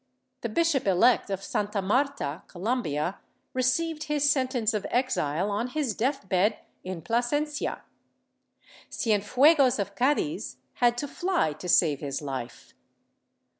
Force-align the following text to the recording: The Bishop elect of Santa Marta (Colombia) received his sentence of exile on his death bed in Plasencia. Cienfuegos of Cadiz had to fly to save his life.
The 0.41 0.49
Bishop 0.49 0.87
elect 0.87 1.29
of 1.29 1.43
Santa 1.43 1.79
Marta 1.79 2.41
(Colombia) 2.47 3.19
received 3.53 4.05
his 4.05 4.27
sentence 4.27 4.73
of 4.73 4.87
exile 4.89 5.51
on 5.51 5.67
his 5.67 5.93
death 5.93 6.27
bed 6.27 6.57
in 6.83 7.03
Plasencia. 7.03 7.81
Cienfuegos 8.89 9.77
of 9.77 9.93
Cadiz 9.93 10.57
had 10.73 10.97
to 10.97 11.07
fly 11.07 11.53
to 11.53 11.69
save 11.69 11.99
his 11.99 12.19
life. 12.19 12.73